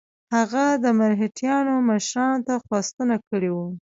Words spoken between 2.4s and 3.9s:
ته خواستونه کړي وه.